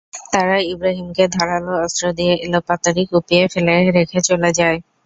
[0.31, 4.77] তারা ইব্রাহিমকে ধারালো অস্ত্র দিয়ে এলোপাতাড়ি কুপিয়ে ফেলে রেখে চলে যায়।